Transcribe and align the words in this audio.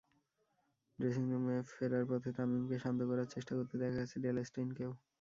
ড্রেসিংরুমে 0.99 1.55
ফেরার 1.69 2.05
পথে 2.09 2.29
তামিমকে 2.37 2.75
শান্ত 2.83 2.99
করার 3.09 3.27
চেষ্টা 3.33 3.53
করতে 3.57 3.75
দেখা 3.81 3.97
গেছে 3.97 4.15
ডেল 4.23 4.37
স্টেইনকেও। 4.43 4.91